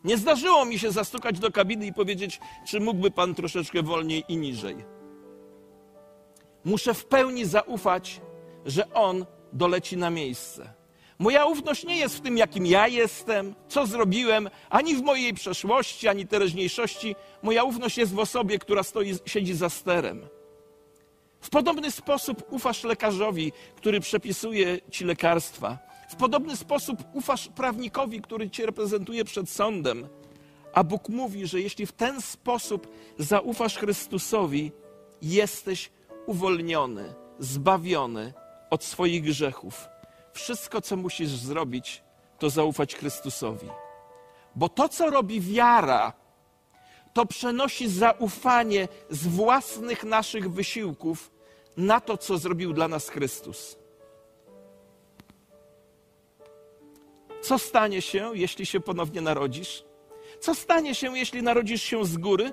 [0.04, 4.36] Nie zdarzyło mi się zastukać do kabiny i powiedzieć, czy mógłby pan troszeczkę wolniej i
[4.36, 4.76] niżej.
[6.64, 8.20] Muszę w pełni zaufać,
[8.66, 10.74] że on doleci na miejsce.
[11.18, 16.08] Moja ufność nie jest w tym, jakim ja jestem, co zrobiłem, ani w mojej przeszłości,
[16.08, 17.16] ani teraźniejszości.
[17.42, 20.28] Moja ufność jest w osobie, która stoi, siedzi za sterem.
[21.46, 25.78] W podobny sposób ufasz lekarzowi, który przepisuje ci lekarstwa.
[26.08, 30.08] W podobny sposób ufasz prawnikowi, który cię reprezentuje przed sądem.
[30.72, 34.72] A Bóg mówi, że jeśli w ten sposób zaufasz Chrystusowi,
[35.22, 35.90] jesteś
[36.26, 38.32] uwolniony, zbawiony
[38.70, 39.88] od swoich grzechów.
[40.32, 42.02] Wszystko, co musisz zrobić,
[42.38, 43.68] to zaufać Chrystusowi.
[44.56, 46.12] Bo to, co robi wiara,
[47.12, 51.35] to przenosi zaufanie z własnych naszych wysiłków
[51.76, 53.78] na to, co zrobił dla nas Chrystus.
[57.42, 59.84] Co stanie się, jeśli się ponownie narodzisz?
[60.40, 62.52] Co stanie się, jeśli narodzisz się z góry?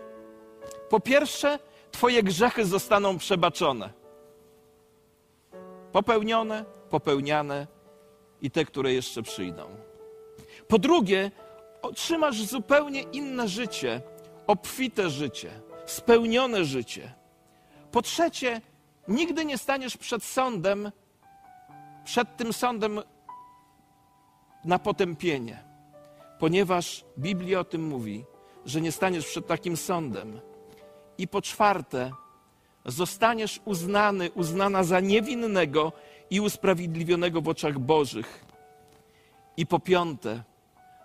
[0.89, 1.59] Po pierwsze,
[1.93, 3.93] Twoje grzechy zostaną przebaczone.
[5.91, 7.67] Popełnione, popełniane
[8.41, 9.65] i te, które jeszcze przyjdą.
[10.67, 11.31] Po drugie,
[11.81, 14.01] otrzymasz zupełnie inne życie,
[14.47, 15.51] obfite życie,
[15.85, 17.13] spełnione życie.
[17.91, 18.61] Po trzecie,
[19.07, 20.91] nigdy nie staniesz przed sądem,
[22.03, 23.01] przed tym sądem
[24.65, 25.63] na potępienie,
[26.39, 28.25] ponieważ Biblia o tym mówi,
[28.65, 30.39] że nie staniesz przed takim sądem,
[31.17, 32.11] I po czwarte,
[32.85, 35.91] zostaniesz uznany, uznana za niewinnego
[36.29, 38.45] i usprawiedliwionego w oczach Bożych.
[39.57, 40.43] I po piąte,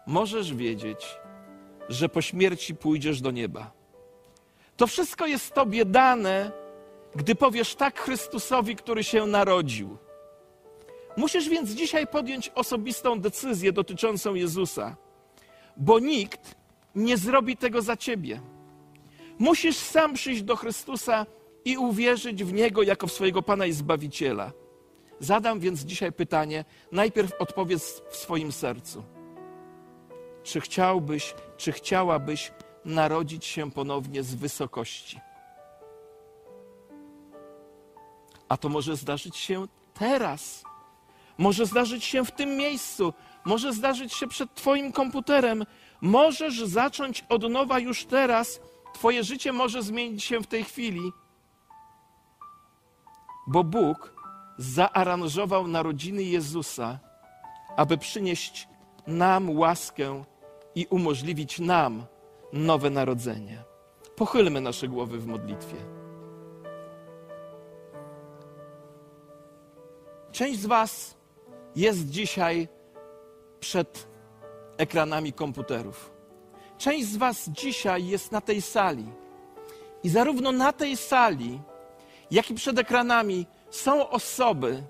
[0.06, 1.18] możesz wiedzieć,
[1.88, 3.70] że po śmierci pójdziesz do nieba.
[4.76, 6.52] To wszystko jest Tobie dane,
[7.16, 9.96] gdy powiesz tak Chrystusowi, który się narodził.
[11.16, 14.96] Musisz więc dzisiaj podjąć osobistą decyzję dotyczącą Jezusa,
[15.76, 16.54] bo nikt
[16.94, 18.40] nie zrobi tego za Ciebie.
[19.38, 21.26] Musisz sam przyjść do Chrystusa
[21.64, 24.52] i uwierzyć w Niego jako w swojego Pana i Zbawiciela.
[25.20, 29.04] Zadam więc dzisiaj pytanie, najpierw odpowiedz w swoim sercu.
[30.42, 32.52] Czy chciałbyś, czy chciałabyś
[32.84, 35.20] narodzić się ponownie z wysokości?
[38.48, 40.62] A to może zdarzyć się teraz.
[41.38, 43.14] Może zdarzyć się w tym miejscu.
[43.44, 45.64] Może zdarzyć się przed Twoim komputerem.
[46.00, 48.60] Możesz zacząć od nowa już teraz.
[48.94, 51.12] Twoje życie może zmienić się w tej chwili.
[53.46, 54.14] Bo Bóg
[54.58, 56.98] zaaranżował narodziny Jezusa,
[57.76, 58.68] aby przynieść
[59.06, 60.24] nam łaskę
[60.74, 62.06] i umożliwić nam
[62.52, 63.64] nowe narodzenie.
[64.16, 65.97] Pochylmy nasze głowy w modlitwie.
[70.38, 71.16] Część z Was
[71.76, 72.68] jest dzisiaj
[73.60, 74.08] przed
[74.76, 76.10] ekranami komputerów.
[76.78, 79.12] Część z Was dzisiaj jest na tej sali.
[80.02, 81.60] I zarówno na tej sali,
[82.30, 84.82] jak i przed ekranami są osoby,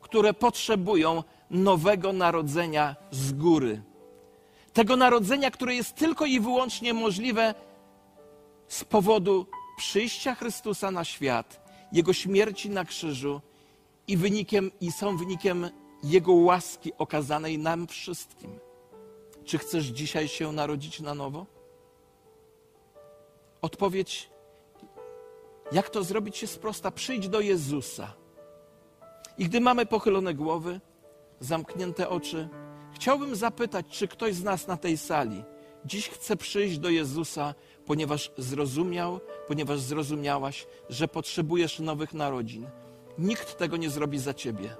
[0.00, 3.82] które potrzebują nowego narodzenia z góry.
[4.72, 7.54] Tego narodzenia, które jest tylko i wyłącznie możliwe
[8.68, 11.60] z powodu przyjścia Chrystusa na świat,
[11.92, 13.40] Jego śmierci na krzyżu
[14.08, 15.70] i, wynikiem, i są wynikiem
[16.04, 18.58] Jego łaski okazanej nam wszystkim.
[19.44, 21.46] Czy chcesz dzisiaj się narodzić na nowo?
[23.62, 24.30] Odpowiedź,
[25.72, 26.90] jak to zrobić, jest prosta.
[26.90, 28.14] Przyjdź do Jezusa.
[29.38, 30.80] I gdy mamy pochylone głowy,
[31.40, 32.48] zamknięte oczy,
[32.94, 35.44] chciałbym zapytać, czy ktoś z nas na tej sali
[35.86, 37.54] dziś chce przyjść do Jezusa,
[37.86, 42.66] ponieważ zrozumiał, ponieważ zrozumiałaś, że potrzebujesz nowych narodzin.
[43.18, 44.76] Nikt tego nie zrobi za ciebie.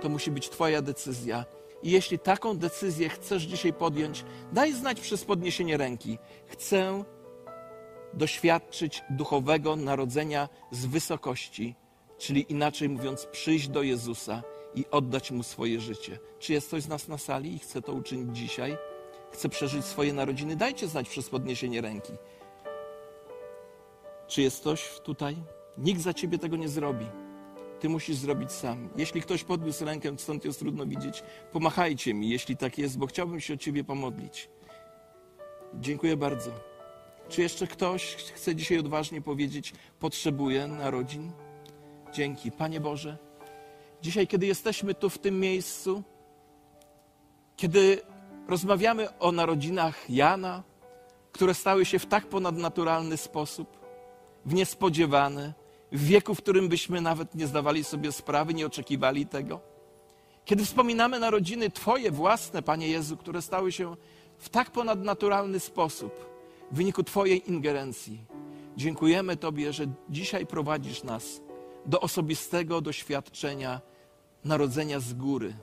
[0.00, 1.44] To musi być Twoja decyzja.
[1.82, 6.18] I jeśli taką decyzję chcesz dzisiaj podjąć, daj znać przez podniesienie ręki.
[6.46, 7.04] Chcę
[8.14, 11.74] doświadczyć duchowego narodzenia z wysokości,
[12.18, 14.42] czyli inaczej mówiąc, przyjść do Jezusa
[14.74, 16.18] i oddać Mu swoje życie.
[16.38, 18.76] Czy jest ktoś z nas na sali i chce to uczynić dzisiaj?
[19.30, 20.56] Chce przeżyć swoje narodziny?
[20.56, 22.12] Dajcie znać przez podniesienie ręki.
[24.26, 25.36] Czy jest ktoś tutaj?
[25.78, 27.06] Nikt za ciebie tego nie zrobi.
[27.80, 28.88] Ty musisz zrobić sam.
[28.96, 31.22] Jeśli ktoś podniósł rękę, stąd jest trudno widzieć,
[31.52, 34.48] pomachajcie mi, jeśli tak jest, bo chciałbym się o ciebie pomodlić.
[35.74, 36.50] Dziękuję bardzo.
[37.28, 41.32] Czy jeszcze ktoś chce dzisiaj odważnie powiedzieć, potrzebuje narodzin?
[42.12, 42.52] Dzięki.
[42.52, 43.18] Panie Boże,
[44.02, 46.02] dzisiaj, kiedy jesteśmy tu w tym miejscu,
[47.56, 48.00] kiedy
[48.48, 50.62] rozmawiamy o narodzinach Jana,
[51.32, 53.80] które stały się w tak ponadnaturalny sposób,
[54.44, 55.52] w niespodziewany,
[55.92, 59.60] w wieku, w którym byśmy nawet nie zdawali sobie sprawy, nie oczekiwali tego.
[60.44, 63.96] Kiedy wspominamy narodziny Twoje własne, Panie Jezu, które stały się
[64.38, 66.30] w tak ponadnaturalny sposób
[66.70, 68.24] w wyniku Twojej ingerencji,
[68.76, 71.40] dziękujemy Tobie, że dzisiaj prowadzisz nas
[71.86, 73.80] do osobistego doświadczenia
[74.44, 75.54] narodzenia z góry.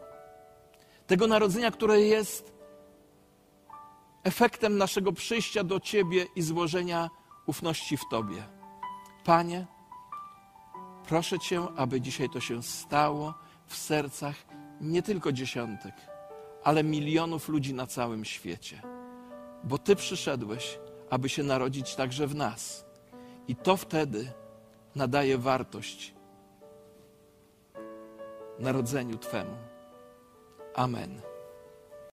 [1.08, 2.54] Tego narodzenia, które jest
[4.24, 7.10] efektem naszego przyjścia do Ciebie i złożenia
[7.46, 8.44] ufności w Tobie.
[9.24, 9.66] Panie,
[11.08, 13.34] proszę Cię, aby dzisiaj to się stało
[13.68, 14.36] w sercach
[14.82, 15.94] nie tylko dziesiątek,
[16.64, 18.82] ale milionów ludzi na całym świecie.
[19.64, 20.80] Bo Ty przyszedłeś,
[21.10, 22.86] aby się narodzić także w nas.
[23.48, 24.32] I to wtedy
[24.96, 26.14] nadaje wartość
[28.60, 29.58] narodzeniu Twemu.
[30.76, 31.22] Amen.